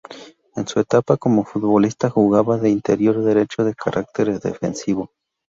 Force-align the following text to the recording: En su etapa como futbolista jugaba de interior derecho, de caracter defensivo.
En 0.55 0.65
su 0.67 0.79
etapa 0.79 1.15
como 1.17 1.45
futbolista 1.45 2.09
jugaba 2.09 2.57
de 2.57 2.71
interior 2.71 3.23
derecho, 3.23 3.63
de 3.63 3.75
caracter 3.75 4.39
defensivo. 4.39 5.11